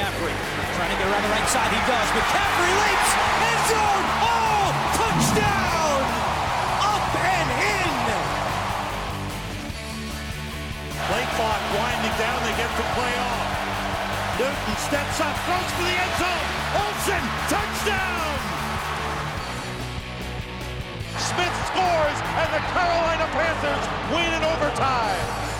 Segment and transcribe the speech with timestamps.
[0.00, 0.32] McCaffrey
[0.80, 1.68] trying to get around the right side.
[1.68, 2.08] He does.
[2.16, 3.10] McCaffrey leaps.
[3.20, 4.04] End zone.
[4.24, 4.64] Oh,
[4.96, 6.00] touchdown.
[6.80, 7.92] Up and in.
[11.04, 12.38] Play clock winding down.
[12.48, 13.44] They get the play off.
[14.40, 16.48] Newton steps up, throws for the end zone.
[16.80, 18.40] Olsen, touchdown.
[21.20, 25.59] Smith scores, and the Carolina Panthers win in overtime.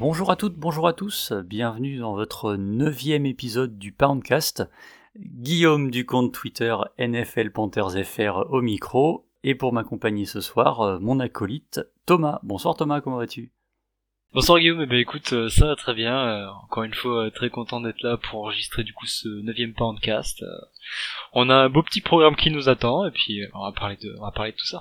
[0.00, 4.66] Bonjour à toutes, bonjour à tous, bienvenue dans votre neuvième épisode du Poundcast.
[5.14, 10.98] Guillaume du compte Twitter NFL Panthers FR au micro, et pour m'accompagner ce soir, euh,
[11.00, 12.40] mon acolyte Thomas.
[12.42, 13.52] Bonsoir Thomas, comment vas-tu?
[14.32, 17.50] Bonsoir Guillaume, eh ben, écoute, euh, ça va très bien, euh, encore une fois très
[17.50, 20.42] content d'être là pour enregistrer du coup ce neuvième Poundcast.
[21.34, 24.16] on a un beau petit programme qui nous attend, et puis on va parler de,
[24.18, 24.80] on va parler de tout ça.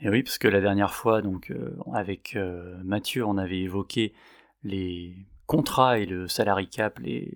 [0.00, 4.12] Et oui, parce que la dernière fois, donc euh, avec euh, Mathieu, on avait évoqué
[4.62, 5.16] les
[5.46, 7.32] contrats et le salary cap les,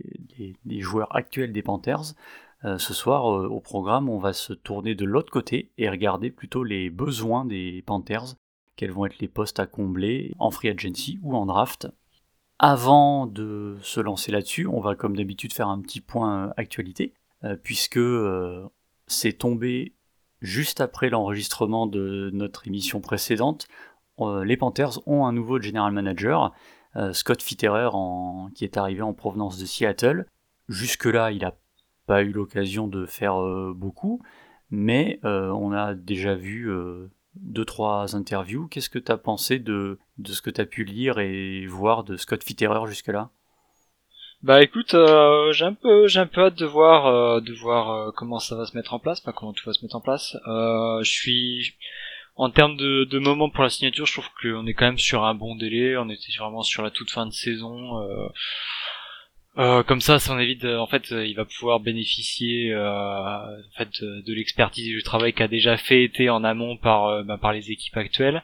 [0.67, 2.15] les, joueurs actuels des Panthers.
[2.65, 6.65] Euh, ce soir, au programme, on va se tourner de l'autre côté et regarder plutôt
[6.65, 8.35] les besoins des Panthers,
[8.77, 11.89] quels vont être les postes à combler en free agency ou en draft.
[12.59, 17.15] Avant de se lancer là-dessus, on va comme d'habitude faire un petit point actualité,
[17.63, 18.01] puisque
[19.07, 19.95] c'est tombé
[20.41, 23.69] juste après l'enregistrement de notre émission précédente,
[24.21, 26.53] euh, les Panthers ont un nouveau general manager,
[26.97, 27.91] euh, Scott Fitterer,
[28.55, 30.27] qui est arrivé en provenance de Seattle.
[30.69, 31.55] Jusque-là, il n'a
[32.07, 34.23] pas eu l'occasion de faire euh, beaucoup,
[34.71, 36.71] mais on a déjà vu
[37.35, 38.69] deux, trois interviews.
[38.69, 42.05] Qu'est-ce que tu as pensé de, de ce que tu as pu lire et voir
[42.05, 43.31] de Scott Fitterer jusque-là?
[44.43, 47.91] Bah écoute, euh, j'ai un peu, j'ai un peu hâte de voir, euh, de voir
[47.91, 50.35] euh, comment ça va se mettre en place, comment tout va se mettre en place.
[50.47, 51.75] je suis,
[52.37, 55.25] en termes de, de moment pour la signature, je trouve qu'on est quand même sur
[55.25, 55.99] un bon délai.
[55.99, 58.01] On était vraiment sur la toute fin de saison.
[59.57, 60.65] comme ça, ça en évite.
[60.65, 65.77] En fait, il va pouvoir bénéficier en fait de, l'expertise et du travail qu'a déjà
[65.77, 68.43] fait été en amont par bah, par les équipes actuelles.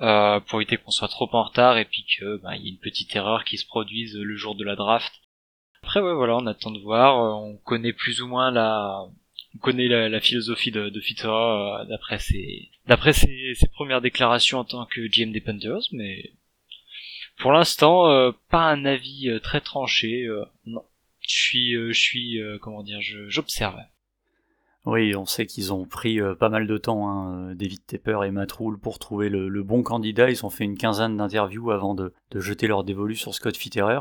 [0.00, 2.78] Euh, pour éviter qu'on soit trop en retard et puis que bah, y ait une
[2.78, 5.12] petite erreur qui se produise le jour de la draft.
[5.82, 7.18] Après ouais voilà, on attend de voir.
[7.18, 9.00] Euh, on connaît plus ou moins la,
[9.56, 14.86] on connaît la, philosophie de, de euh, d'après ses d'après ses, premières déclarations en tant
[14.86, 16.32] que GM des Panthers, mais
[17.38, 20.28] pour l'instant pas un avis très tranché.
[20.64, 20.84] non,
[21.22, 23.80] je suis je suis comment dire, j'observe.
[24.86, 28.20] Oui, on sait qu'ils ont pris euh, pas mal de temps, hein, euh, David Tepper
[28.24, 30.30] et Matt Rule, pour trouver le, bon candidat.
[30.30, 34.00] Ils ont fait une quinzaine d'interviews avant de, jeter leur dévolu sur Scott Fitterer.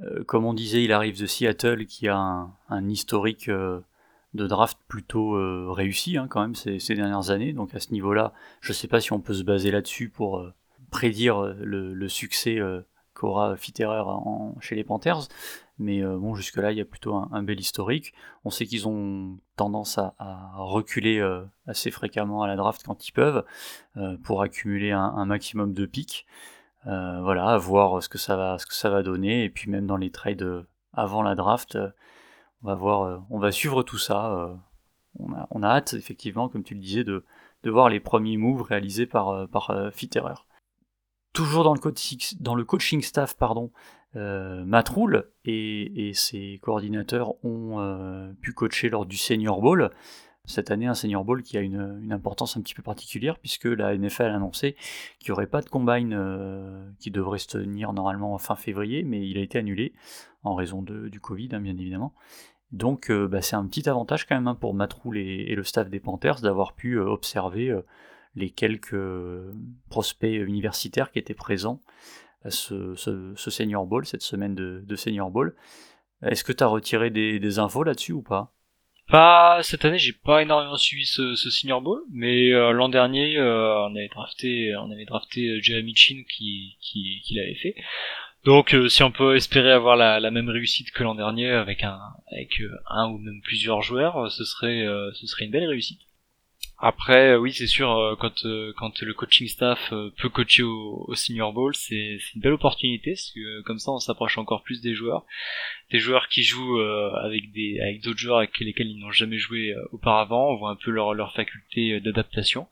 [0.00, 5.32] Euh, comme on disait, il arrive de Seattle, qui a un, historique de draft plutôt
[5.72, 7.52] réussi hein, quand même ces, dernières années.
[7.52, 10.44] Donc à ce niveau-là, je ne sais pas si on peut se baser là-dessus pour
[10.90, 12.58] prédire le, succès
[13.20, 14.02] qu'aura Fitterer
[14.60, 15.28] chez les Panthers.
[15.78, 18.12] Mais euh, bon, jusque-là, il y a plutôt un, bel historique.
[18.44, 23.12] On sait qu'ils ont tendance à, reculer euh, assez fréquemment à la draft quand ils
[23.12, 23.44] peuvent,
[23.96, 26.26] euh, pour accumuler un, maximum de pics.
[26.84, 29.44] voilà, voir ce que, ça va, donner.
[29.44, 31.78] Et puis même dans les trades avant la draft,
[32.62, 34.58] on va voir, on va suivre tout ça.
[35.18, 37.24] On a, hâte, effectivement, comme tu le disais, de,
[37.64, 40.34] de voir les premiers moves réalisés par, par Fitterer.
[41.32, 43.70] Toujours dans le, coaching, staff, pardon,
[44.16, 49.90] euh, Matroul et, ses coordinateurs ont euh, pu coacher lors du Senior Bowl.
[50.44, 53.96] Cette année, un Senior Bowl qui a une, importance un petit peu particulière puisque la
[53.96, 54.74] NFL a annoncé
[55.20, 59.28] qu'il n'y aurait pas de combine euh, qui devrait se tenir normalement fin février, mais
[59.28, 59.92] il a été annulé
[60.42, 62.12] en raison du Covid, hein, bien évidemment.
[62.72, 66.00] Donc bah, c'est un petit avantage quand même hein, pour Matroul et, le staff des
[66.00, 67.72] Panthers d'avoir pu observer
[68.34, 68.96] les quelques
[69.88, 71.80] prospects universitaires qui étaient présents
[72.48, 75.54] ce, ce, Senior Ball, cette semaine de, Senior Ball.
[76.22, 78.52] Est-ce que tu as retiré des, infos là-dessus ou pas?
[79.08, 83.86] Pas cette année, j'ai pas énormément suivi ce, Senior Ball, mais euh, l'an dernier, euh,
[83.86, 87.74] on avait drafté, on avait drafté euh, Jeremy Chin qui, qui, qui l'avait fait.
[88.44, 91.98] Donc, si on peut espérer avoir la, la même réussite que l'an dernier avec un,
[92.32, 96.00] avec un ou même plusieurs joueurs, ce serait, ce serait une belle réussite.
[96.82, 101.04] Après, euh, oui, c'est sûr, euh, quand euh, quand le coaching staff peut coacher au,
[101.08, 104.80] au Senior Bowl, c'est une belle opportunité, parce que comme ça, on s'approche encore plus
[104.80, 105.26] des joueurs,
[105.90, 109.74] des joueurs qui jouent avec des avec d'autres joueurs avec lesquels ils n'ont jamais joué
[109.92, 110.52] auparavant.
[110.52, 112.66] On voit un peu leur leur faculté d'adaptation.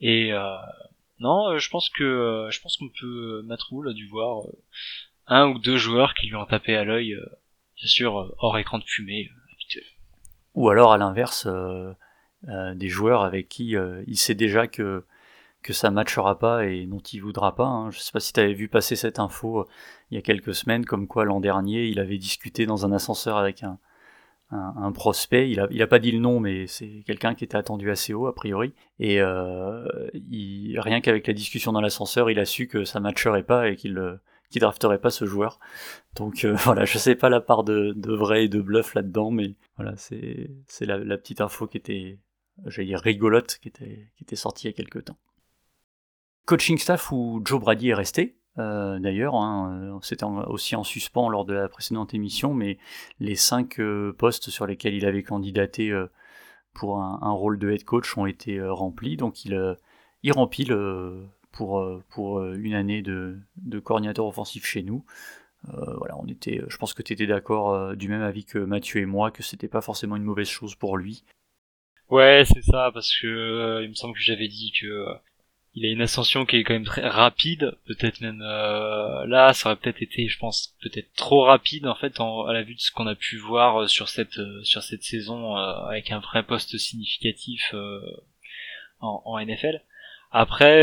[0.00, 0.32] Et
[1.20, 4.42] non, je pense que je pense qu'on peut Matrou a dû voir
[5.26, 7.16] un ou deux joueurs qui lui ont tapé à l'œil,
[7.76, 9.84] bien sûr hors écran de fumée habituel.
[10.54, 11.46] Ou alors à l'inverse.
[11.46, 11.92] Euh,
[12.44, 15.04] des joueurs avec qui euh, il sait déjà que,
[15.62, 17.66] que ça matchera pas et dont il voudra pas.
[17.66, 17.90] Hein.
[17.90, 19.64] Je sais pas si tu avais vu passer cette info euh,
[20.10, 23.36] il y a quelques semaines, comme quoi l'an dernier, il avait discuté dans un ascenseur
[23.36, 23.78] avec un,
[24.50, 25.50] un, prospect.
[25.50, 28.12] Il a, il a pas dit le nom, mais c'est quelqu'un qui était attendu assez
[28.12, 28.74] haut a priori.
[28.98, 29.86] Et euh,
[30.76, 33.96] rien qu'avec la discussion dans l'ascenseur, il a su que ça matcherait pas et qu'il
[33.98, 34.16] euh,
[34.52, 35.58] qui drafterait pas ce joueur.
[36.14, 39.30] Donc euh, voilà, je sais pas la part de, de vrai et de bluff là-dedans,
[39.30, 40.50] mais voilà, c'est
[40.80, 42.18] la, la, petite info qui était,
[42.66, 45.18] j'allais dire rigolote, qui était qui était sortie il y a quelques temps.
[46.46, 51.28] Coaching staff où Joe Brady est resté, euh, d'ailleurs, hein, euh, c'était aussi en suspens
[51.28, 52.78] lors de la précédente émission, mais
[53.18, 55.92] les cinq euh, postes sur lesquels il avait candidaté
[56.74, 59.76] pour un, rôle de head coach ont été remplis, donc il,
[60.22, 60.70] il remplit
[61.52, 65.04] pour, pour une année de, de coordinateur offensif chez nous.
[65.64, 69.06] voilà, on était, je pense que tu étais d'accord du même avis que Mathieu et
[69.06, 71.24] moi, que c'était pas forcément une mauvaise chose pour lui.
[72.12, 75.06] Ouais, c'est ça, parce que il me semble que j'avais dit que
[75.74, 79.70] il a une ascension qui est quand même très rapide, peut-être même euh, là, ça
[79.70, 82.90] aurait peut-être été, je pense, peut-être trop rapide en fait à la vue de ce
[82.92, 86.76] qu'on a pu voir euh, sur cette euh, sur cette saison avec un vrai poste
[86.76, 87.74] significatif
[89.00, 89.80] en, en, NFL.
[90.32, 90.82] Après,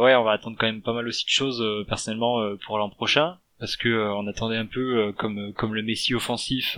[0.00, 3.38] ouais, on va attendre quand même pas mal aussi de choses personnellement pour l'an prochain,
[3.60, 6.76] parce que on attendait un peu comme comme le Messi offensif.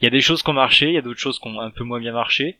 [0.00, 1.60] Il y a des choses qui ont marché, il y a d'autres choses qui ont
[1.60, 2.58] un peu moins bien marché.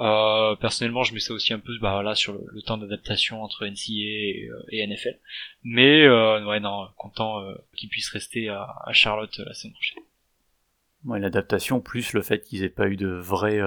[0.00, 3.64] Euh, personnellement, je mets ça aussi un peu bah, là sur le, temps d'adaptation entre
[3.64, 5.18] NCA et, euh, NFL.
[5.62, 10.02] Mais euh, ouais, non, content euh, qu'il puisse rester à, à, Charlotte la semaine prochaine.
[11.04, 13.60] Ouais, l'adaptation plus le fait qu'ils aient pas eu de vraie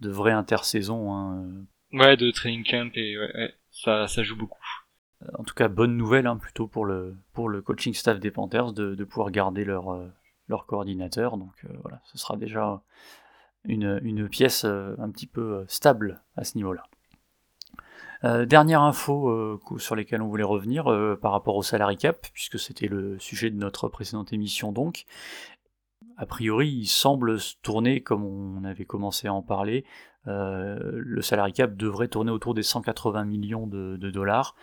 [0.00, 1.14] de vraie intersaison.
[1.14, 1.48] Hein.
[1.92, 4.64] Ouais, de training camp et ouais, ça, ça joue beaucoup.
[5.38, 8.72] En tout cas, bonne nouvelle hein, plutôt pour le pour le coaching staff des Panthers
[8.72, 10.10] de, de pouvoir garder leur
[10.48, 11.36] leur coordinateur.
[11.36, 12.82] Donc voilà, ce sera déjà
[13.64, 16.84] une, pièce euh, un petit peu euh, stable à ce niveau-là.
[18.24, 20.84] Euh, dernière info sur lesquelles on voulait revenir
[21.20, 25.06] par rapport au salary cap, puisque c'était le sujet de notre précédente émission donc.
[26.16, 29.84] A priori, il semble se tourner, comme on avait commencé à en parler,
[30.26, 34.54] le salary cap devrait tourner autour des 180 millions de, de, dollars.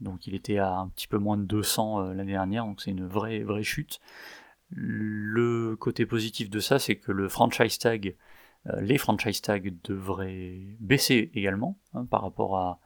[0.00, 3.06] Donc il était à un petit peu moins de 200 l'année dernière, donc c'est une
[3.06, 4.00] vraie, vraie chute.
[4.74, 8.16] Le côté positif de ça, c'est que le franchise tag
[8.68, 12.80] euh, les franchise tags devraient baisser également hein, par rapport à,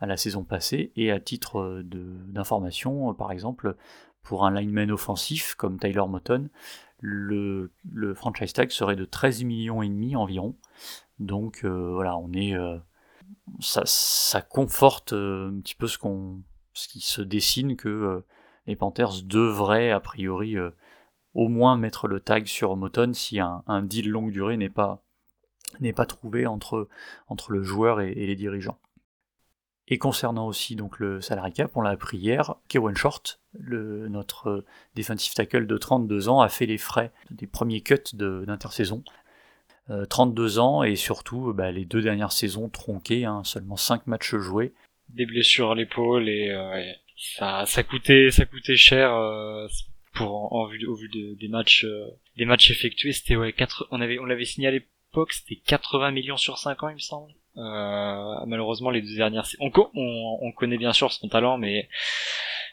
[0.00, 0.92] la saison passée.
[0.96, 3.76] Et à titre d'information, euh, par exemple,
[4.22, 6.48] pour un lineman offensif comme Tyler Moton,
[6.98, 7.70] le,
[8.14, 10.56] franchise tag serait de 13 millions et demi environ.
[11.20, 12.54] Donc euh, voilà, on est
[13.60, 16.42] ça, conforte un petit peu ce qu'on
[16.74, 18.24] ce qui se dessine que
[18.66, 20.56] les Panthers devraient a priori
[21.34, 25.02] au moins mettre le tag sur Moton si un, deal longue durée n'est pas
[25.80, 26.88] n'est trouvé entre,
[27.48, 28.78] le joueur et, les dirigeants.
[29.88, 34.64] Et concernant aussi donc le salary cap, on l'a appris hier, Kewan Short, notre
[34.94, 39.02] defensive tackle de 32 ans, a fait les frais des premiers cuts d'intersaison.
[40.08, 44.36] 32 euh, ans et surtout bah, les deux dernières saisons tronquées, hein, seulement 5 matchs
[44.36, 44.72] joués.
[45.08, 49.66] Des blessures à l'épaule et euh, ça, ça, coûtait, ça coûtait cher euh,
[50.12, 51.86] pour en, vue, au vu des matchs,
[52.36, 53.12] des matchs effectués.
[53.12, 54.86] C'était ouais, 4, on avait, on l'avait signalé
[55.30, 57.32] c'était 80 millions sur 5 ans, il me semble.
[57.56, 61.88] Euh, malheureusement, les deux dernières, on, on, on, connaît bien sûr son talent, mais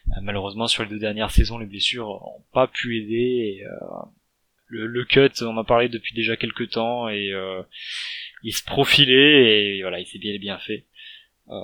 [0.09, 3.63] euh, malheureusement sur les deux dernières saisons, les blessures ont pas pu aider.
[3.65, 3.85] Euh,
[4.67, 7.61] le, le, cut, on en parlait depuis déjà quelques temps, et euh,
[8.43, 10.85] il se profilait et voilà, il s'est bien bien fait.
[11.49, 11.59] Euh,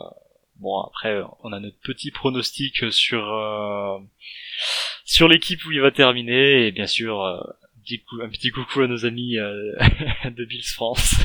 [0.58, 3.24] bon après, on a notre petit pronostic sur
[5.04, 7.24] sur l'équipe où il va terminer, et bien sûr
[8.22, 9.74] un petit coucou à nos amis euh,
[10.26, 11.16] de Bills France.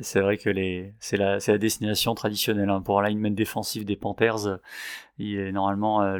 [0.00, 0.50] C'est vrai que
[1.00, 2.82] c'est la, destination traditionnelle hein.
[2.82, 4.58] pour lineman défensif des Panthers.
[5.16, 6.18] Il est normalement euh,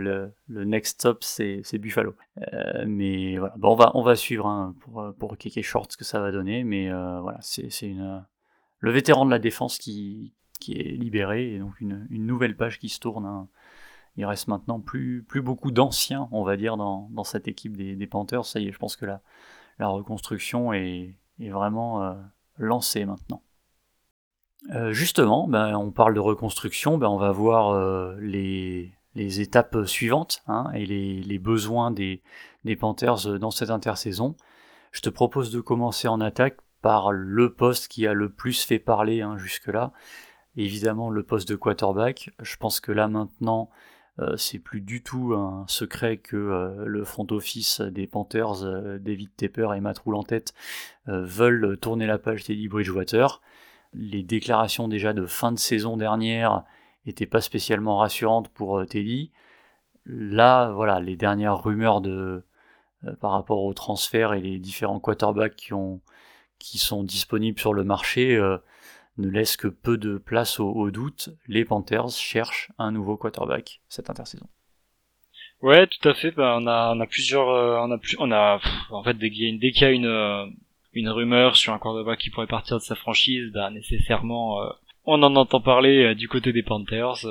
[0.49, 2.15] le, next stop, c'est, Buffalo.
[2.55, 6.33] Euh, mais voilà, on va, suivre hein, pour pour Keke Short ce que ça va
[6.33, 6.65] donner.
[6.65, 7.69] Mais voilà, c'est,
[8.79, 10.33] le vétéran de la défense qui
[10.69, 13.27] est libéré et donc une, une nouvelle page qui se tourne.
[13.27, 13.47] Hein
[14.17, 17.97] il reste maintenant plus, plus beaucoup d'anciens, on va dire, dans, dans cette équipe des,
[17.97, 18.45] des, Panthers.
[18.45, 19.21] Ça y est, je pense que la,
[19.79, 22.15] la reconstruction est, est vraiment euh,
[22.59, 23.43] lancée maintenant.
[24.71, 29.85] Euh, justement, ben, on parle de reconstruction, ben, on va voir euh, les, les, étapes
[29.85, 32.23] suivantes hein, et les, les, besoins des,
[32.65, 34.35] des Panthers dans cette intersaison.
[34.93, 38.79] Je te propose de commencer en attaque par le poste qui a le plus fait
[38.79, 39.93] parler hein, jusque-là.
[40.57, 42.31] Évidemment, le poste de quarterback.
[42.41, 43.69] Je pense que là maintenant,
[44.37, 49.29] c'est plus du tout un secret que euh, le front office des Panthers, euh, David
[49.37, 50.55] Tepper et Matt Rule en tête,
[51.07, 53.41] veulent tourner la page Teddy Bridgewater.
[53.93, 56.65] Les déclarations déjà de fin de saison dernière
[57.07, 59.31] n'étaient pas spécialement rassurantes pour Teddy.
[60.07, 62.43] Là, voilà, les dernières rumeurs de,
[63.21, 66.01] par rapport au transfert et les différents quarterbacks qui, ont,
[66.59, 68.37] qui sont disponibles sur le marché
[69.19, 71.31] ne laissent que peu de place au, au doute.
[71.47, 74.47] Les Panthers cherchent un nouveau quarterback cette intersaison.
[75.63, 76.31] Ouais, tout à fait.
[76.33, 79.31] Bah, on a, on a plusieurs, euh, on a plus, on a, en fait, dès
[79.31, 80.47] qu'il y a une, euh,
[80.93, 84.69] une, rumeur sur un quarterback qui pourrait partir de sa franchise, bah, nécessairement, euh,
[85.05, 87.25] on en entend parler du côté des Panthers,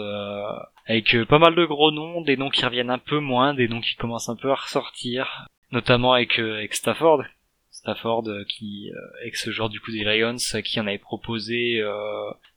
[0.88, 3.82] avec pas mal de gros noms, des noms qui reviennent un peu moins, des noms
[3.82, 7.24] qui commencent un peu à ressortir, notamment avec, avec Stafford.
[7.86, 8.90] Stafford, qui,
[9.24, 11.82] ex-joueur du coup des Lions, qui en avait proposé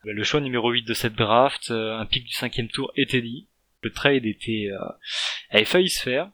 [0.05, 3.49] le choix numéro 8 de cette draft, un pic du cinquième tour et Teddy
[3.83, 4.89] le trade était euh,
[5.51, 6.31] avait failli se faire.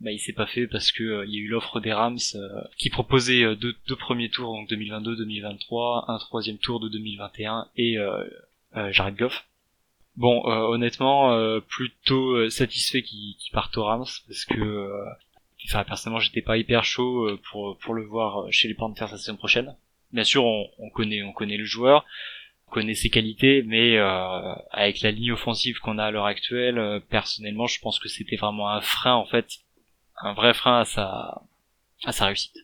[0.00, 2.18] Bah, il s'est pas fait parce que euh, il y a eu l'offre des Rams
[2.34, 7.96] euh, qui proposait deux, deux, premiers tours donc 2022-2023, un troisième tour de 2021 et
[8.90, 9.46] Jared Goff.
[10.16, 15.04] Bon, honnêtement, plutôt satisfait qu'il qu parte aux Rams parce que,
[15.66, 19.36] enfin, personnellement, j'étais pas hyper chaud pour pour le voir chez les Panthers la saison
[19.36, 19.76] prochaine.
[20.12, 22.04] Bien sûr, on, on connaît on connaît le joueur
[22.70, 27.00] connaît ses qualités, mais euh, avec la ligne offensive qu'on a à l'heure actuelle, euh,
[27.00, 29.46] personnellement, je pense que c'était vraiment un frein en fait,
[30.22, 31.42] un vrai frein à sa
[32.04, 32.56] à sa réussite.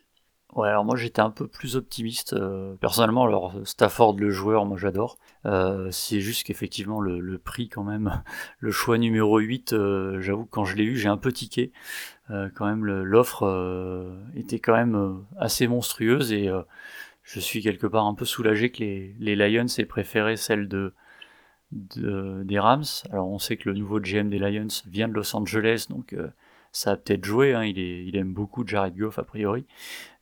[0.54, 3.26] Ouais, alors moi j'étais un peu plus optimiste euh, personnellement.
[3.26, 5.18] Alors Stafford le joueur, moi j'adore.
[5.90, 8.22] c'est juste qu'effectivement le, le, prix quand même,
[8.58, 9.74] le choix numéro 8,
[10.20, 11.72] j'avoue que quand je l'ai eu, j'ai un peu tiqué.
[12.28, 16.50] Quand même l'offre était quand même assez monstrueuse et
[17.22, 20.92] je suis quelque part un peu soulagé que les, les Lions aient préféré celle de,
[21.72, 22.84] des Rams.
[23.10, 26.28] Alors on sait que le nouveau GM des Lions vient de Los Angeles, donc euh,
[26.72, 27.54] ça a peut-être joué.
[27.54, 27.64] Hein.
[27.64, 29.66] il, est, il aime beaucoup Jared Goff a priori,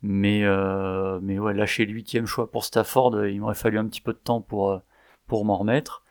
[0.03, 4.01] mais euh, mais ouais, lâcher le huitième choix pour Stafford, il m'aurait fallu un petit
[4.01, 4.79] peu de temps pour euh,
[5.27, 6.03] pour m'en remettre.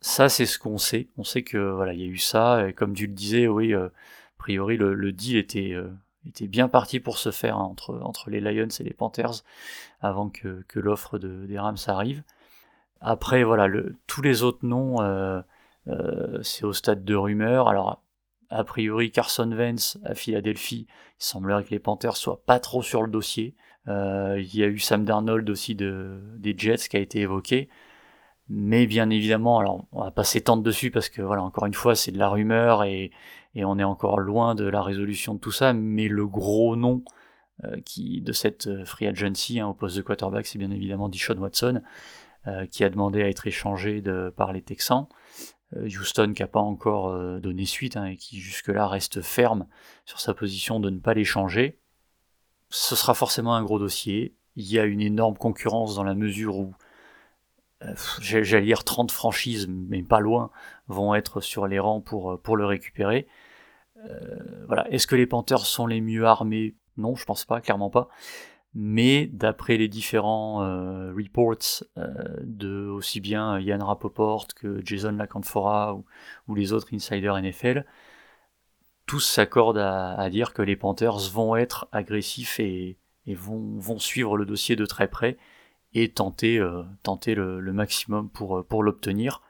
[0.00, 1.08] Ça c'est ce qu'on sait.
[1.18, 3.74] On sait que voilà, il y a eu ça et comme tu le disais, oui,
[4.38, 5.74] a priori le, deal était
[6.28, 9.42] était bien parti pour se faire entre, entre les Lions et les Panthers
[10.00, 12.22] avant que, l'offre de, des Rams arrive.
[13.00, 13.68] Après, voilà,
[14.06, 15.40] tous les autres noms, euh,
[15.88, 17.68] euh, c'est au stade de rumeur.
[17.68, 18.02] Alors,
[18.50, 23.02] a priori, Carson Vance à Philadelphie, il semblerait que les Panthers soient pas trop sur
[23.02, 23.54] le dossier.
[23.86, 27.68] Euh, il y a eu Sam Darnold aussi de, des Jets qui a été évoqué.
[28.48, 31.94] Mais bien évidemment, alors on va pas s'étendre dessus parce que voilà, encore une fois,
[31.94, 33.10] c'est de la rumeur et,
[33.58, 37.02] et on est encore loin de la résolution de tout ça, mais le gros nom
[37.64, 41.08] euh, qui, de cette euh, free agency hein, au poste de quarterback, c'est bien évidemment
[41.08, 41.82] Dishon Watson,
[42.46, 44.00] euh, qui a demandé à être échangé
[44.36, 45.08] par les Texans.
[45.76, 49.66] Houston qui n'a pas encore donné suite hein, et qui jusque-là reste ferme
[50.06, 51.78] sur sa position de ne pas l'échanger.
[52.70, 54.34] Ce sera forcément un gros dossier.
[54.56, 56.74] Il y a une énorme concurrence dans la mesure où
[58.20, 60.50] j'allais dire 30 franchises, mais pas loin,
[60.86, 63.26] vont être sur les rangs pour, pour le récupérer.
[64.06, 64.90] Euh, voilà.
[64.90, 66.76] Est-ce que les Panthers sont les mieux armés?
[66.96, 68.08] Non, je pense pas, clairement pas.
[68.74, 72.12] Mais d'après les différents euh, reports euh,
[72.42, 76.04] de aussi bien Yann Rapoport que Jason Lacanfora ou,
[76.48, 77.86] ou les autres insiders NFL,
[79.06, 84.44] tous s'accordent à, dire que les Panthers vont être agressifs et, vont, vont, suivre le
[84.44, 85.38] dossier de très près
[85.94, 86.62] et tenter,
[87.02, 89.40] tenter le, le, maximum pour, pour l'obtenir.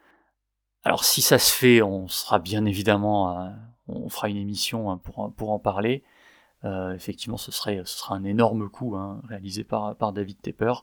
[0.83, 3.51] Alors si ça se fait, on sera bien évidemment
[3.89, 6.03] on fera une émission hein, pour, en parler.
[6.65, 10.73] Euh, effectivement, ce serait, ce sera un énorme coup hein, réalisé par, David Tepper.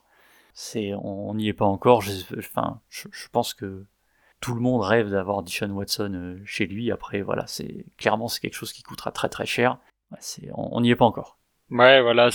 [0.75, 2.01] On n'y est pas encore.
[2.01, 3.85] Je, enfin, je, pense que
[4.41, 6.91] tout le monde rêve d'avoir Dishon Watson euh, chez lui.
[6.91, 9.77] Après, voilà, c'est clairement c'est quelque chose qui coûtera très très cher.
[10.53, 11.37] On n'y est pas encore.
[11.69, 12.29] Ouais, voilà,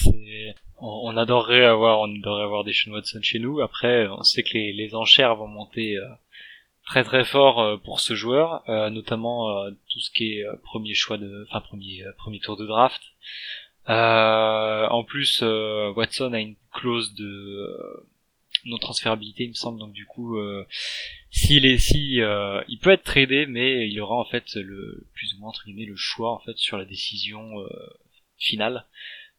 [0.79, 3.61] on, adorerait avoir, on adorerait avoir Dishon Watson chez nous.
[3.61, 6.07] Après, on sait que les, les enchères vont monter euh,
[6.87, 10.95] très très fort euh, pour ce joueur, euh, notamment euh, tout ce qui est premier
[10.95, 13.03] choix de, enfin premier premier tour de draft.
[13.87, 18.05] en plus, Watson a une clause de
[18.65, 19.79] non transférabilité, il me semble.
[19.79, 20.39] Donc du coup,
[21.31, 22.17] s'il est si
[22.69, 25.87] il peut être tradé, mais il aura en fait le plus ou moins entre guillemets
[25.87, 27.55] le choix en fait sur la décision
[28.39, 28.87] finale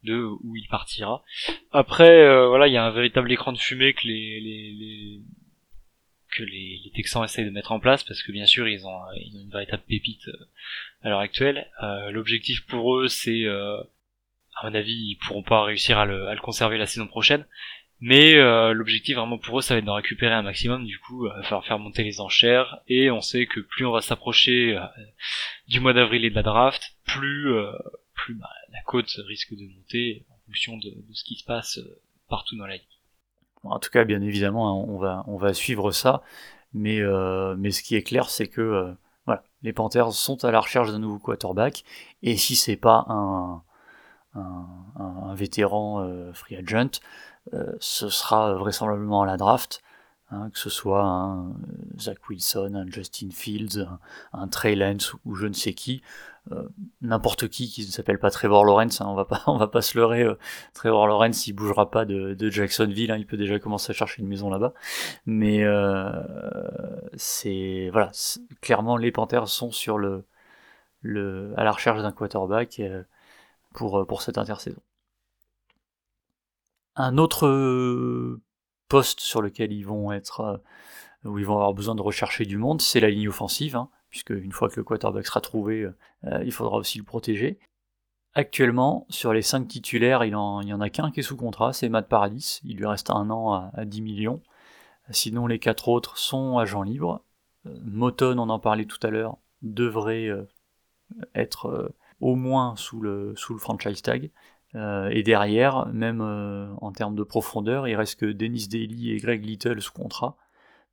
[0.04, 1.24] de où il partira.
[1.72, 5.22] Après, voilà, il y a un véritable écran de fumée que les, les, les,
[6.34, 9.50] que les, Texans essayent de mettre en place parce que bien sûr ils ont, une
[9.50, 10.46] véritable pépite euh,
[11.02, 11.70] à l'heure actuelle.
[11.82, 13.78] Euh, L'objectif pour eux c'est, euh,
[14.56, 17.46] à mon avis, ils pourront pas réussir à le, conserver la saison prochaine,
[18.00, 18.36] mais
[18.74, 20.86] l'objectif vraiment pour eux ça va être de récupérer un maximum.
[20.86, 23.92] Du coup, il va falloir faire monter les enchères et on sait que plus on
[23.92, 24.78] va s'approcher
[25.68, 27.52] du mois d'avril et de la draft, plus
[28.30, 31.80] bah, la côte risque de monter en fonction de, de ce qui se passe
[32.28, 32.93] partout dans la ligue.
[33.64, 36.22] En tout cas, bien évidemment, hein, on va, suivre ça.
[36.74, 40.60] Mais, euh, mais ce qui est clair, c'est que euh, les Panthers sont à la
[40.60, 41.84] recherche d'un nouveau quarterback.
[42.24, 43.62] Et si c'est pas un
[45.36, 47.00] vétéran euh, free agent,
[47.80, 49.82] ce sera vraisemblablement à la draft.
[50.34, 51.54] Hein, que ce soit un
[52.00, 53.88] Zach Wilson, un Justin Fields,
[54.32, 56.02] un, Trey Lance ou je ne sais qui,
[56.52, 56.68] euh,
[57.02, 59.82] n'importe qui qui ne s'appelle pas Trevor Lawrence, hein, on va pas on va pas
[59.82, 60.38] se leurrer, euh,
[60.74, 64.28] Trevor Lawrence il bougera pas de, Jacksonville, hein, il peut déjà commencer à chercher une
[64.28, 64.74] maison là-bas,
[65.26, 66.12] mais euh,
[67.16, 68.12] c'est voilà,
[68.62, 70.26] clairement les Panthers sont sur le
[71.58, 72.82] à la recherche d'un quarterback
[73.74, 74.82] pour pour cette intersaison.
[76.96, 78.40] Un autre
[78.90, 80.62] poste sur lequel ils vont être,
[81.26, 84.30] où ils vont avoir besoin de rechercher du monde, c'est la ligne offensive, hein, puisque
[84.30, 85.90] une fois que le quarterback sera trouvé,
[86.26, 87.58] euh, il faudra aussi le protéger.
[88.36, 91.90] Actuellement, sur les 5 titulaires, il, y en a qu'un qui est sous contrat, c'est
[91.90, 94.42] Matt Paradis, il lui reste un an à, 10 millions.
[95.10, 97.24] Sinon, les quatre autres sont agents libres.
[97.66, 100.30] Euh, Moton, on en parlait tout à l'heure, devrait
[101.34, 101.92] être
[102.22, 104.30] au moins sous le, sous le franchise tag.
[104.76, 109.18] Euh, et derrière, même euh, en termes de profondeur, il reste que Dennis Daly et
[109.18, 110.38] Greg Little sous contrat.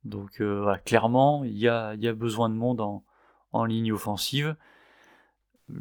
[0.03, 3.03] Donc euh, clairement, il y a, y a, besoin de monde en,
[3.51, 4.55] en, ligne offensive.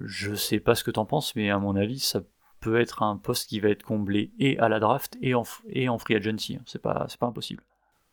[0.04, 2.20] Je sais pas ce que t'en penses, mais à mon avis, ça
[2.60, 6.14] peut être un poste qui va être comblé et à la draft et en, free
[6.14, 6.56] agency.
[6.56, 6.62] Hein.
[6.66, 7.62] C'est pas, pas impossible.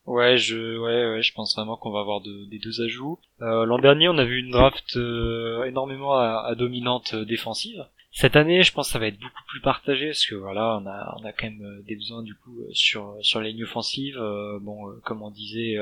[0.05, 3.19] Ouais, je, ouais, ouais, je pense vraiment qu'on va avoir de, des deux ajouts.
[3.39, 4.95] L'an dernier, on a vu une draft
[5.65, 7.85] énormément à dominante défensive.
[8.19, 10.87] Cette année, je pense que ça va être beaucoup plus partagé parce que voilà, on
[10.87, 13.65] a on a quand même euh, des besoins du coup euh, sur sur les lignes
[13.65, 14.17] offensives.
[14.17, 15.77] Euh, bon, comme on disait,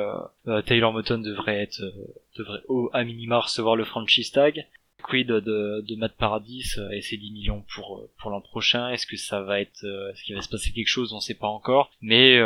[0.65, 1.81] Taylor Moton devrait être
[2.37, 4.67] devrait au à minima recevoir le franchise tag.
[5.01, 8.89] Quid de, de Matt Paradis et ses 10 millions pour pour l'an prochain?
[8.89, 11.13] Est-ce que ça va être est-ce qu'il va se passer quelque chose?
[11.13, 11.89] On sait pas encore.
[12.01, 12.43] Mais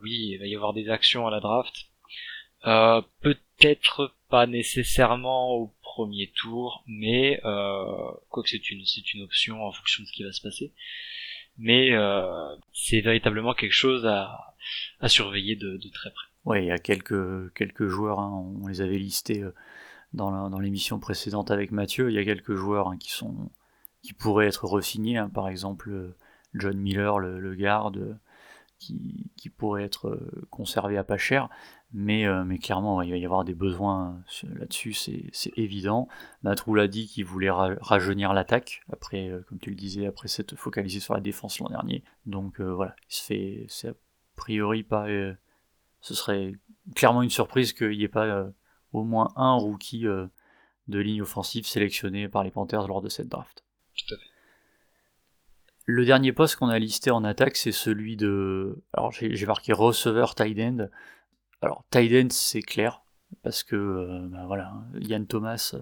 [0.00, 1.74] oui, il va y avoir des actions à la draft.
[3.20, 9.70] Peut-être pas nécessairement au premier tour, mais euh, quoique c'est une c'est une option en
[9.70, 10.72] fonction de ce qui va se passer.
[11.56, 14.56] Mais euh, c'est véritablement quelque chose à,
[15.06, 16.26] surveiller de, très près.
[16.44, 19.54] Ouais, il y a quelques quelques joueurs, hein, on les avait listés euh,
[20.12, 22.10] dans l'émission précédente avec Mathieu.
[22.10, 23.52] Il y a quelques joueurs hein, qui sont
[24.02, 26.12] qui pourraient être resignés, hein, par exemple
[26.54, 28.18] John Miller, le, le garde,
[28.80, 31.48] qui, qui pourrait être conservé à pas cher.
[31.96, 36.08] Mais, euh, mais clairement, il va y avoir des besoins là-dessus, c'est évident.
[36.42, 40.56] Matrou l'a dit qu'il voulait rajeunir l'attaque, après, euh, comme tu le disais, après s'être
[40.56, 42.02] focalisé sur la défense l'an dernier.
[42.26, 43.92] Donc euh, voilà, c'est a
[44.34, 45.06] priori pas.
[46.00, 46.56] ce serait
[46.96, 48.48] clairement une surprise qu'il n'y ait pas
[48.92, 53.62] au moins un rookie de ligne offensive sélectionné par les Panthers lors de cette draft.
[53.94, 54.30] Tout à fait.
[55.86, 58.82] Le dernier poste qu'on a listé en attaque, c'est celui de.
[58.94, 60.88] Alors j'ai marqué receveur tight end.
[61.64, 63.02] Alors, Tiden, c'est clair,
[63.42, 65.74] parce que euh, bah, voilà, Yann Thomas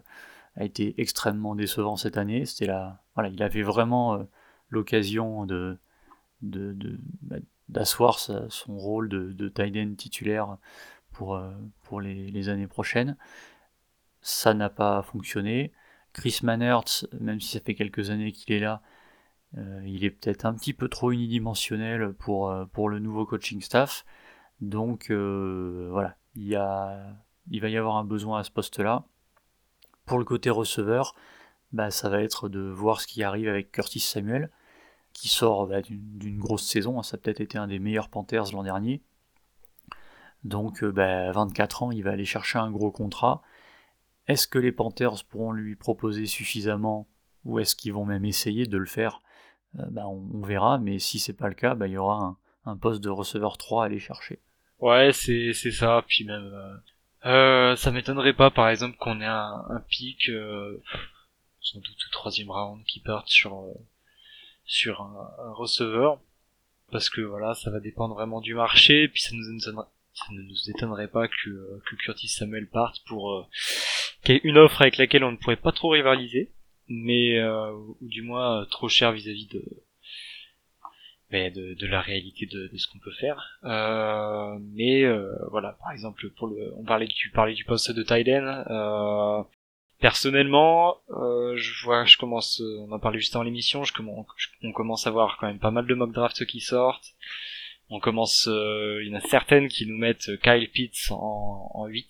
[0.55, 2.47] a été extrêmement décevant cette année.
[2.47, 4.23] C'était là, voilà, il avait vraiment euh,
[4.69, 5.77] l'occasion de,
[6.41, 10.57] bah, d'asseoir son rôle de, de titulaire
[11.11, 11.51] pour, euh,
[11.83, 13.17] pour les, années prochaines.
[14.21, 15.73] Ça n'a pas fonctionné.
[16.13, 18.83] Chris Mannertz, même si ça fait quelques années qu'il est là,
[19.85, 24.05] il est peut-être un petit peu trop unidimensionnel pour, pour le nouveau coaching staff.
[24.63, 29.05] Donc euh, voilà, il, va y avoir un besoin à ce poste-là.
[30.07, 31.17] Pour le côté receveur,
[31.73, 34.51] bah, ça va être de voir ce qui arrive avec Curtis Samuel,
[35.13, 37.03] qui sort bah, d'une grosse saison.
[37.03, 39.03] Ça a peut-être été un des meilleurs Panthers l'an dernier.
[40.45, 43.43] Donc, euh, bah, 24 ans, il va aller chercher un gros contrat.
[44.29, 47.09] Est-ce que les Panthers pourront lui proposer suffisamment,
[47.45, 49.23] ou est-ce qu'ils vont même essayer de le faire?
[49.81, 52.77] Euh, bah, on, verra, mais si c'est pas le cas, bah, il y aura un
[52.77, 54.41] poste de receveur 3 à aller chercher.
[54.83, 56.05] Ouais, c'est c'est ça.
[56.09, 56.77] Puis même, euh,
[57.73, 60.83] euh, ça m'étonnerait pas, par exemple, qu'on ait un, un pic, euh,
[61.61, 63.73] sans doute au troisième round, qui parte sur euh,
[64.65, 66.21] sur un, receveur,
[66.91, 69.07] parce que voilà, ça va dépendre vraiment du marché.
[69.09, 69.71] Puis ça nous ça
[70.33, 73.49] ne nous étonnerait pas que que Curtis Samuel parte pour
[74.27, 76.53] une offre avec laquelle on ne pourrait pas trop rivaliser,
[76.89, 79.65] mais ou du moins trop cher vis-à-vis de
[81.33, 83.59] de, de, la réalité de, ce qu'on peut faire.
[83.65, 88.65] Euh, mais euh, voilà, par exemple, pour le, on parlait, du poste de Tyden.
[88.69, 89.43] Euh,
[90.01, 93.83] personnellement, euh, je vois, je commence, on en parlait juste en l'émission,
[94.63, 97.15] on commence à voir quand même pas mal de mock drafts qui sortent.
[97.89, 102.09] On commence, il y en a certaines qui nous mettent Kyle Pitts en, en 8.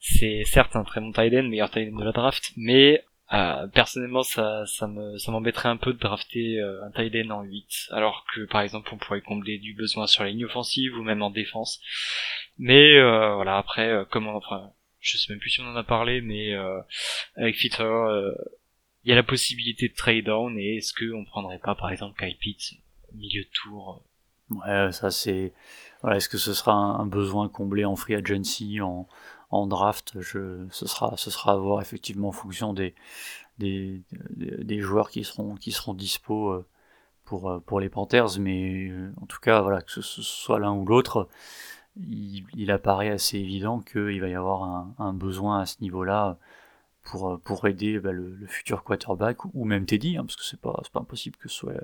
[0.00, 4.66] c'est certes un très bon Tyden, meilleur Tyden de la draft, mais Euh, personnellement, ça,
[4.66, 8.26] ça me, ça m'embêterait un peu de drafter euh, un tight end en 8, alors
[8.34, 11.30] que par exemple on pourrait combler du besoin sur la ligne offensive ou même en
[11.30, 11.80] défense.
[12.58, 15.84] Mais euh, voilà, après, comme on, enfin, je sais même plus si on en a
[15.84, 16.54] parlé, mais
[17.36, 17.84] avec Fitter,
[19.04, 21.90] il y a la possibilité de trade down et est-ce que on prendrait pas par
[21.90, 22.74] exemple Kyle Pitts
[23.14, 24.04] milieu de tour
[24.50, 25.52] Ouais, ça c'est.
[26.02, 29.06] Voilà, est-ce que ce sera un, besoin comblé en free agency, en,
[29.50, 32.94] en draft je, ce, sera, ce sera voir effectivement en fonction des,
[33.58, 34.02] des,
[34.36, 36.66] des, joueurs qui seront, qui seront dispo euh,
[37.24, 40.72] pour, euh, pour les Panthers, mais euh, en tout cas, voilà, que ce soit l'un
[40.72, 41.28] ou l'autre,
[41.96, 44.62] il, apparaît assez évident qu'il va y avoir
[44.98, 46.38] un, besoin à ce niveau-là
[47.02, 50.60] pour, pour aider bah, le, le, futur quarterback ou même Teddy, hein, parce que c'est
[50.60, 51.74] pas, pas impossible que ce soit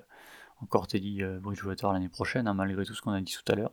[0.62, 3.54] encore Teddy euh, Bridgewater l'année prochaine, hein, malgré tout ce qu'on a dit tout à
[3.54, 3.72] l'heure.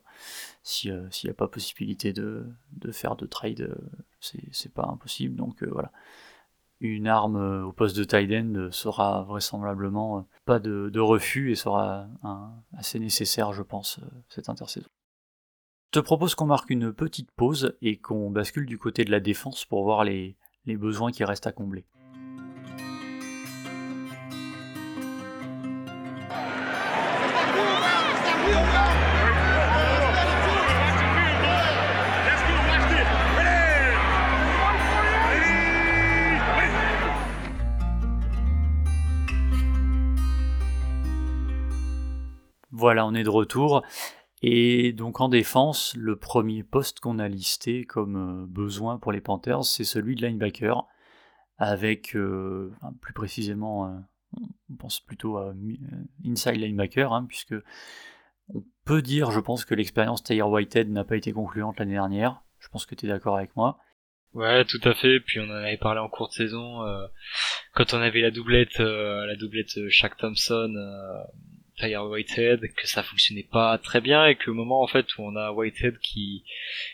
[0.85, 3.75] Euh, s'il n'y a pas possibilité de, de faire de trade, euh,
[4.19, 5.35] c'est pas impossible.
[5.35, 5.91] Donc voilà.
[6.79, 12.07] Une arme au poste de tight end sera vraisemblablement pas de, de refus et sera
[12.75, 14.89] assez nécessaire, je pense, cette intersaison.
[15.93, 19.21] Je te propose qu'on marque une petite pause et qu'on bascule du côté de la
[19.21, 21.85] défense pour voir les, les besoins qui restent à combler.
[42.83, 43.81] Voilà, on est de retour.
[44.41, 49.21] Et donc en défense, le premier poste qu'on a listé comme euh, besoin pour les
[49.21, 50.85] Panthers, c'est celui de linebacker,
[51.57, 53.97] avec euh, plus précisément, euh,
[54.69, 55.53] on pense plutôt à
[56.25, 57.55] inside linebacker, hein, puisque
[58.49, 62.41] on peut dire, je pense, que l'expérience Taylor Whitehead n'a pas été concluante l'année dernière.
[62.59, 63.77] Je pense que tu es d'accord avec moi.
[64.33, 65.21] Ouais, tout à fait.
[65.21, 66.81] Puis on en avait parlé en cours de saison
[67.75, 70.73] quand on avait la doublette, la doublette Shaq Thompson
[71.91, 75.51] Whitehead que ça fonctionnait pas très bien et qu'au moment en fait où on a
[75.51, 76.43] Whitehead qui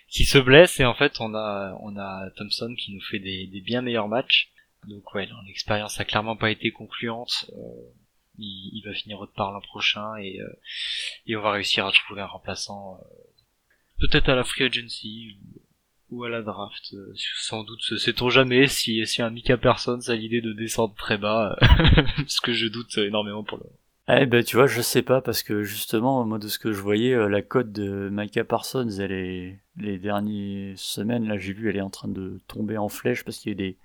[0.09, 3.47] qui se blesse et en fait on a on a Thompson qui nous fait des,
[3.47, 4.51] des bien meilleurs matchs.
[4.87, 7.49] Donc ouais l'expérience a clairement pas été concluante.
[7.53, 7.93] Euh,
[8.41, 10.47] il, va finir autre part l'an prochain et euh,
[11.25, 13.03] et on va réussir à trouver un remplaçant euh,
[13.99, 15.37] peut-être à la free agency
[16.09, 16.95] ou, à la draft
[17.37, 17.81] sans doute.
[17.81, 21.57] Sait-on jamais si si un Mika Persons a l'idée de descendre très bas
[22.27, 23.65] ce que je doute énormément pour le
[24.09, 26.81] eh ben tu vois, je sais pas parce que justement moi de ce que je
[26.81, 31.69] voyais, euh, la cote de Micah Parsons, elle est les dernières semaines là j'ai vu,
[31.69, 33.77] elle est en train de tomber en flèche parce qu'il y a des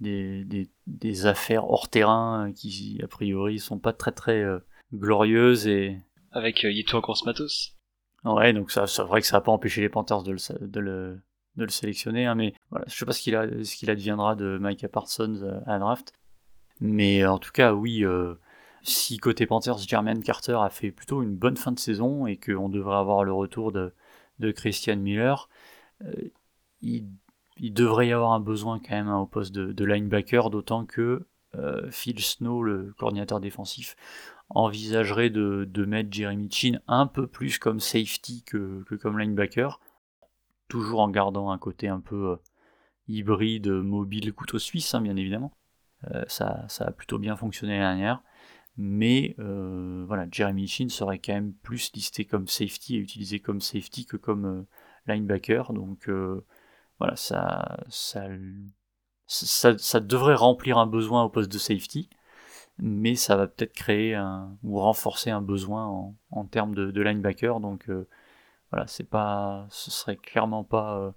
[0.00, 4.58] des, des, des affaires hors terrain qui a priori sont pas très très euh,
[4.92, 5.98] glorieuses et
[6.32, 7.76] avec euh, Yeto Matos.
[8.24, 10.80] Ouais, donc ça c'est vrai que ça a pas empêché les Panthers de le de
[10.80, 11.20] le,
[11.56, 14.34] de le sélectionner hein, mais voilà, je sais pas ce qu'il a ce qu'il adviendra
[14.36, 16.12] de Micah Parsons euh, à draft.
[16.80, 18.34] Mais en tout cas, oui, euh,
[18.84, 22.68] si côté Panthers, Jermaine Carter a fait plutôt une bonne fin de saison et qu'on
[22.68, 23.92] devrait avoir le retour de,
[24.52, 25.48] Christian Miller,
[26.04, 26.12] euh,
[26.82, 27.08] il,
[27.56, 31.90] devrait y avoir un besoin quand même hein, au poste de, linebacker, d'autant que euh,
[31.90, 33.96] Phil Snow, le coordinateur défensif,
[34.50, 39.80] envisagerait de, mettre Jeremy Chin un peu plus comme safety que, comme linebacker,
[40.68, 42.36] toujours en gardant un côté un peu euh,
[43.08, 45.52] hybride, mobile, couteau suisse, hein, bien évidemment.
[46.26, 48.22] ça, ça, a plutôt bien fonctionné l'année dernière
[48.76, 53.60] mais euh, voilà, Jeremy Chin serait quand même plus listé comme safety et utilisé comme
[53.60, 54.66] safety que comme euh,
[55.06, 56.44] linebacker, donc euh,
[56.98, 58.28] voilà, ça, ça,
[59.26, 62.10] ça, devrait remplir un besoin au poste de safety,
[62.78, 67.02] mais ça va peut-être créer un, ou renforcer un besoin en, en termes de, de,
[67.02, 67.88] linebacker, donc
[68.70, 71.14] voilà, c'est pas, ce serait clairement pas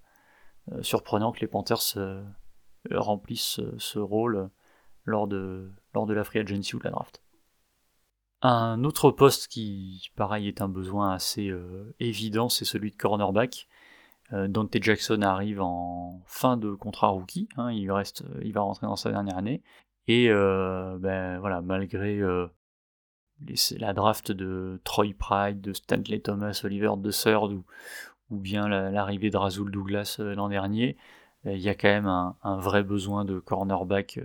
[0.82, 1.98] surprenant que les Panthers
[2.92, 4.50] remplissent ce rôle
[5.06, 7.22] lors de, lors de la free agency ou de la draft.
[8.42, 13.68] Un autre poste qui, pareil, est un besoin assez euh, évident, c'est celui de cornerback.
[14.34, 18.86] Euh, Dante Jackson arrive en fin de contrat rookie, hein, il, reste, il va rentrer
[18.86, 19.64] dans sa dernière année.
[20.08, 22.22] Et euh, ben, voilà, malgré
[23.80, 27.66] la draft de Troy Pride, de Stanley Thomas, Oliver de Third ou,
[28.30, 30.98] bien l'arrivée de Razul Douglas l'an dernier,
[31.46, 34.20] il y a quand même un, vrai besoin de cornerback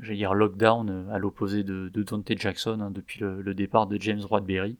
[0.00, 4.22] j'allais dire lockdown euh, à l'opposé de, Dante Jackson hein, depuis le, départ de James
[4.22, 4.78] Rodberry.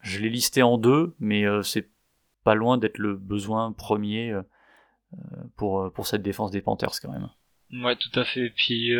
[0.00, 1.88] Je l'ai listé en deux, mais euh, c'est
[2.44, 4.38] pas loin d'être le besoin premier
[5.56, 7.30] pour, pour cette défense des Panthers quand même.
[7.82, 8.50] Ouais, tout à fait.
[8.50, 8.90] Puis,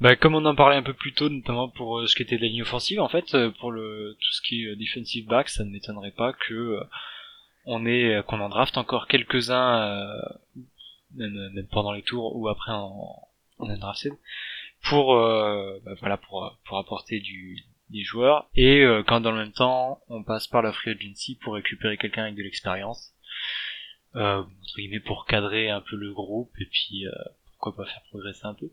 [0.00, 2.42] bah, comme on en parlait un peu plus tôt, notamment pour ce qui était de
[2.42, 5.70] la ligne offensive, en fait, pour le tout ce qui est defensive back, ça ne
[5.70, 6.80] m'étonnerait pas que
[7.66, 10.08] on ait qu'on en draft encore quelques-uns,
[11.14, 14.12] même, même, pendant les tours ou après en, en undrafted
[14.82, 18.48] pour euh, bah, voilà pour pour apporter du des joueurs.
[18.54, 21.96] Et euh, quand dans le même temps on passe par la free agency pour récupérer
[21.96, 23.14] quelqu'un avec de l'expérience
[24.16, 27.12] euh, entre guillemets pour cadrer un peu le groupe et puis euh,
[27.52, 28.70] pourquoi pas faire progresser un peu.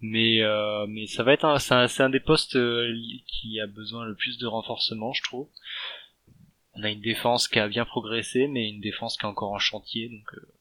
[0.00, 2.94] Mais euh, mais ça va être un c'est un, un, des postes euh,
[3.26, 5.48] qui a besoin le plus de renforcement je trouve.
[6.74, 9.58] On a une défense qui a bien progressé mais une défense qui est encore en
[9.58, 10.52] chantier donc euh,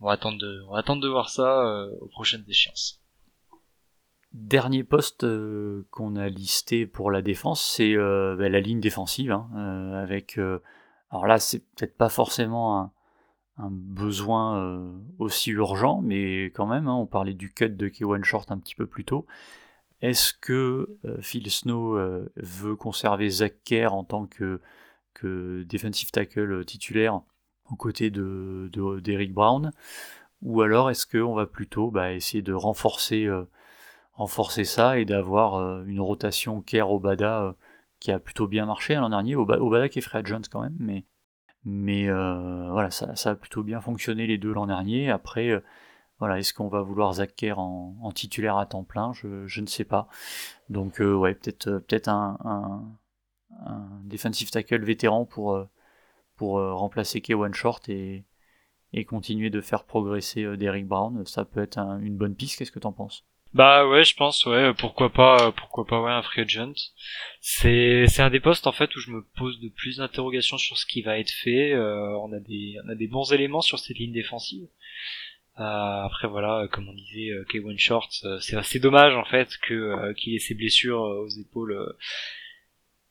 [0.00, 3.00] on va attendre de voir ça aux prochaines échéances
[4.32, 9.32] Dernier poste euh, qu'on a listé pour la défense, c'est euh, bah, la ligne défensive,
[9.32, 10.38] hein, euh, avec.
[11.10, 12.92] alors là, c'est peut-être pas forcément
[13.56, 18.52] un, besoin aussi urgent, mais quand même, hein, on parlait du cut de K1 Short
[18.52, 19.26] un petit peu plus tôt.
[20.02, 21.98] Est-ce que Phil Snow
[22.36, 24.60] veut conserver Zach Kerr en tant que,
[25.14, 27.22] que defensive tackle titulaire
[27.70, 28.70] aux côtés de,
[29.02, 29.72] d'Eric Brown
[30.42, 33.28] Ou alors est-ce qu'on va plutôt bah, essayer de renforcer
[34.18, 37.52] renforcer ça et d'avoir euh, une rotation Kerr Obada euh,
[38.00, 39.36] qui a plutôt bien marché l'an dernier?
[39.36, 41.04] Obada qui est Fred Jones quand même, mais,
[41.64, 45.08] mais euh, voilà, ça, ça, a plutôt bien fonctionné les deux l'an dernier.
[45.08, 45.62] Après,
[46.18, 49.12] voilà, est-ce qu'on va vouloir Zach Kerr en, titulaire à temps plein?
[49.12, 50.08] Je, je, ne sais pas.
[50.68, 52.82] Donc ouais, peut-être peut-être un, un,
[53.66, 55.64] un, defensive tackle vétéran pour,
[56.38, 58.24] pour remplacer K1 Short et,
[59.06, 61.26] continuer de faire progresser Derrick Brown.
[61.26, 62.58] Ça peut être une bonne piste.
[62.58, 63.24] Qu'est-ce que tu en penses?
[63.54, 66.74] Bah ouais, je pense ouais, pourquoi pas pourquoi pas ouais un free agent.
[67.40, 70.86] C'est un des postes en fait où je me pose de plus d'interrogations sur ce
[70.86, 71.72] qui va être fait.
[71.72, 74.68] Euh, on a des bons éléments sur cette ligne défensive.
[75.60, 79.48] Euh, après voilà, comme on disait euh, K1 Short, euh, c'est assez dommage en fait
[79.62, 81.76] que euh, qu'il ait ses blessures aux épaules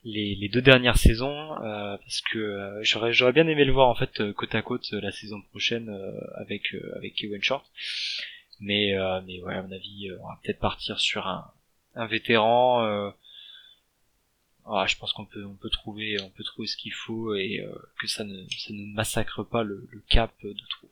[0.03, 4.31] les, les deux dernières saisons parce que j'aurais j'aurais bien aimé le voir en fait
[4.33, 5.89] côte à côte la saison prochaine
[6.35, 7.65] avec avec K1 Short.
[8.59, 11.51] Mais, euh, mais ouais, à mon avis, euh, on va peut-être partir sur un,
[11.95, 12.83] un vétéran.
[12.85, 13.09] Euh,
[14.65, 17.61] ah, je pense qu'on peut, on peut trouver, on peut trouver ce qu'il faut et
[17.61, 20.89] euh, que ça ne, ça ne massacre pas le, le cap de trouve.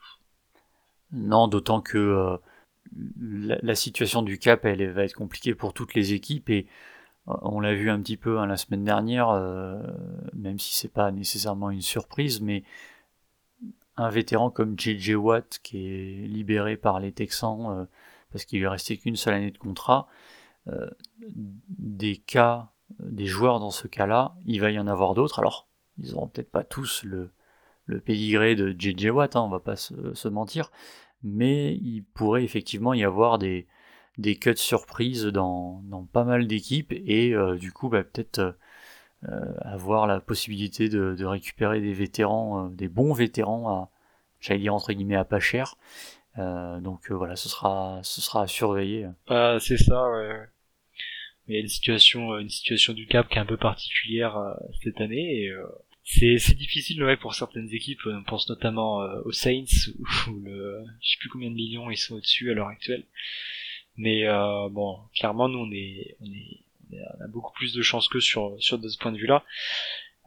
[1.11, 2.37] Non, d'autant que euh,
[3.19, 6.67] la, la, situation du cap, elle va être compliquée pour toutes les équipes et
[7.27, 9.29] on l'a vu un petit peu hein, la semaine dernière,
[10.33, 12.63] même si c'est pas nécessairement une surprise, mais
[13.97, 17.85] un vétéran comme JJ Watt qui est libéré par les Texans euh,
[18.31, 20.07] parce qu'il lui restait qu'une seule année de contrat,
[20.67, 20.89] euh,
[21.29, 25.39] des cas, des joueurs dans ce cas-là, il va y en avoir d'autres.
[25.39, 27.31] Alors, ils n'auront peut-être pas tous le,
[27.85, 30.71] le pédigré de JJ Watt, hein, on va pas se, mentir,
[31.23, 33.67] mais il pourrait effectivement y avoir des,
[34.17, 38.55] des cuts surprises dans, dans pas mal d'équipes et euh, du coup, bah, peut-être
[39.27, 43.91] euh, avoir la possibilité de, récupérer des vétérans, euh, des bons vétérans à,
[44.39, 45.75] j'allais dire entre guillemets à pas cher.
[46.37, 49.07] Euh, donc voilà, ce sera, ce sera à surveiller.
[49.27, 50.47] Ah, c'est ça, ouais.
[51.47, 54.35] Il y a une situation, une situation du Cap qui est un peu particulière
[54.81, 55.51] cette année
[56.05, 59.65] c'est c'est difficile ouais, pour certaines équipes on pense notamment euh, aux Saints
[60.29, 63.03] où le je sais plus combien de millions ils sont au-dessus à l'heure actuelle
[63.97, 68.55] mais euh, bon clairement nous on est on a beaucoup plus de chances que sur
[68.59, 69.43] sur de ce point de vue là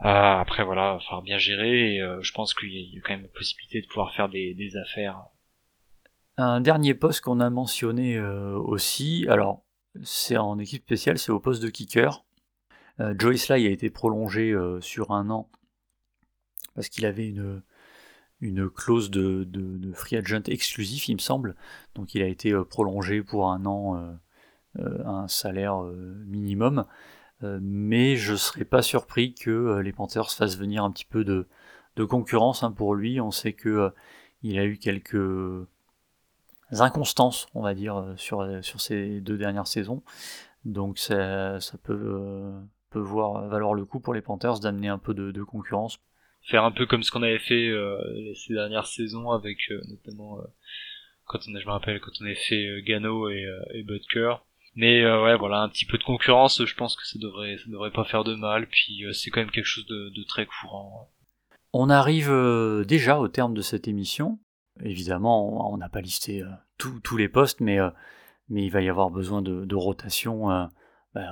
[0.05, 3.29] euh, après voilà enfin bien gérer euh, je pense qu'il y, a quand même la
[3.29, 5.23] possibilité de pouvoir faire des, des affaires.
[6.37, 9.65] Un dernier poste qu'on a mentionné aussi alors
[10.03, 12.25] c'est en équipe spéciale c'est au poste de kicker.
[13.17, 15.49] Joyce Lai a été prolongé sur un an
[16.75, 17.63] parce qu'il avait une,
[18.41, 19.47] une clause de,
[19.95, 21.57] free agent exclusif, il me semble.
[21.95, 24.19] Donc il a été prolongé pour un an
[24.79, 26.85] euh, un salaire euh, minimum.
[27.43, 31.47] Euh, mais je serais pas surpris que les Panthers fassent venir un petit peu de,
[32.05, 33.21] concurrence hein, pour lui.
[33.21, 33.93] On sait que
[34.43, 35.67] il a eu quelques
[36.71, 40.03] inconstances, on va dire, sur, sur ces deux dernières saisons.
[40.65, 42.53] Donc ça, peut,
[42.91, 45.99] peut voir, valoir le coup pour les Panthers d'amener un peu de, concurrence.
[46.49, 47.99] Faire un peu comme ce qu'on avait fait euh,
[48.35, 50.45] ces dernières saisons avec euh, notamment euh,
[51.27, 54.37] quand on a, je me rappelle quand on avait fait Gano et, et Butker.
[54.75, 57.65] Mais euh, ouais, voilà, un petit peu de concurrence, je pense que ça devrait, ça
[57.69, 58.67] devrait pas faire de mal.
[58.67, 61.11] Puis euh, c'est quand même quelque chose de, de, très courant.
[61.75, 62.33] On arrive
[62.87, 64.39] déjà au terme de cette émission.
[64.83, 66.43] Évidemment, on n'a pas listé
[66.79, 67.79] tous les postes, mais,
[68.49, 70.71] mais il va y avoir besoin de, de rotation
[71.15, 71.31] bah,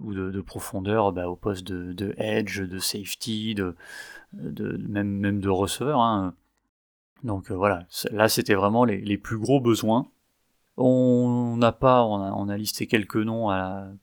[0.00, 3.76] ou de, de profondeur bah, au poste de, edge, de safety, de,
[4.32, 6.00] même, même de receveur.
[6.00, 6.34] Hein.
[7.22, 10.08] Donc voilà, là c'était vraiment les, les plus gros besoins.
[10.76, 13.50] On n'a pas, on a, listé quelques noms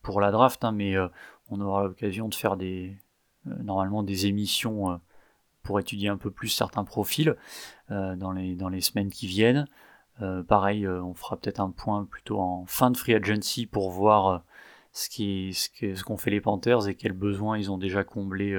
[0.01, 1.07] pour la draft, hein, mais euh,
[1.49, 2.95] on aura l'occasion de faire des,
[3.47, 4.97] euh, normalement des émissions euh,
[5.63, 7.35] pour étudier un peu plus certains profils
[7.89, 9.67] dans, les, dans les semaines qui viennent.
[10.47, 14.43] pareil, on fera peut-être un point plutôt en fin de free agency pour voir
[14.91, 15.69] ce qui ce
[16.17, 18.55] fait les Panthers et quels besoins ils ont déjà comblés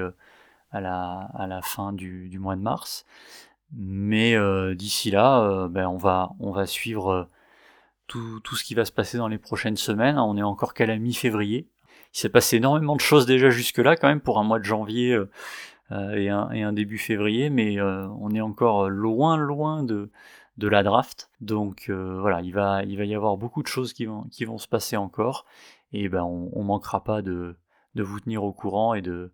[0.71, 3.05] à la, à la fin du, du mois de mars.
[3.73, 4.35] Mais
[4.75, 7.29] d'ici là, ben on, va, on va suivre
[8.07, 10.17] tout, tout, ce qui va se passer dans les prochaines semaines.
[10.17, 11.67] On est encore qu'à la mi-février.
[12.13, 15.17] Il s'est passé énormément de choses déjà jusque-là quand même pour un mois de janvier
[15.91, 20.09] euh, et, un, et, un, début février, mais euh, on est encore loin, loin de,
[20.57, 21.29] de la draft.
[21.41, 24.45] Donc euh, voilà, il va, il va y avoir beaucoup de choses qui vont, qui
[24.45, 25.45] vont se passer encore,
[25.93, 27.55] et ben on, on manquera pas de,
[27.95, 29.31] de vous tenir au courant et de,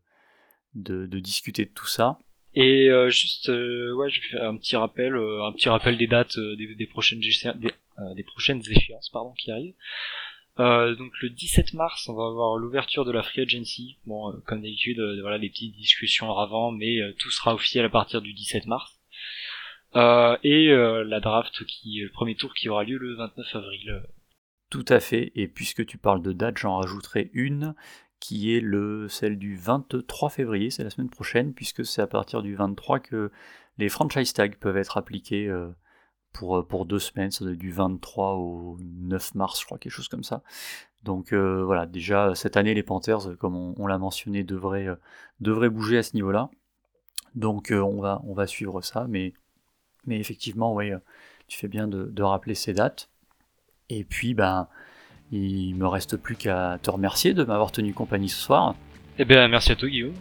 [0.75, 2.19] de, de discuter de tout ça.
[2.53, 6.07] Et euh, juste, euh, ouais, je faire un petit rappel, euh, un petit rappel des
[6.07, 7.71] dates des, des, prochaines des,
[8.15, 9.75] des, prochaines échéances, pardon, qui arrivent.
[10.59, 13.97] Euh, donc le 17 mars, on va avoir l'ouverture de la free agency.
[14.05, 17.89] Bon, euh, comme d'habitude, euh, voilà des petites discussions avant, mais tout sera officiel à
[17.89, 18.99] partir du 17 mars.
[20.43, 24.03] et la draft qui, le premier tour qui aura lieu le 29 avril.
[24.69, 25.31] Tout à fait.
[25.35, 27.75] Et puisque tu parles de date, j'en rajouterai une
[28.19, 32.41] qui est le celle du 23 février, c'est la semaine prochaine, puisque c'est à partir
[32.41, 33.31] du 23 que
[33.77, 35.47] les franchise tags peuvent être appliqués
[36.37, 40.07] pour, euh, pour deux semaines, ça du 23 au 9 mars, je crois, quelque chose
[40.07, 40.43] comme ça.
[41.03, 45.97] Donc euh, voilà, déjà cette année, les Panthers, comme on, l'a mentionné, devraient, euh, bouger
[45.97, 46.49] à ce niveau-là.
[47.35, 49.33] Donc on, va, suivre ça, mais,
[50.07, 50.93] effectivement, ouais,
[51.47, 53.09] tu fais bien de, rappeler ces dates.
[53.89, 54.67] Et puis, ben,
[55.31, 58.75] il me reste plus qu'à te remercier de m'avoir tenu compagnie ce soir.
[59.19, 60.13] Eh bien, merci à toi, Guillaume.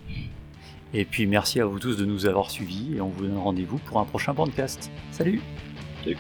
[0.95, 3.79] Et puis merci à vous tous de nous avoir suivis et on vous donne rendez-vous
[3.79, 4.91] pour un prochain podcast.
[5.11, 5.43] Salut
[6.03, 6.17] Salut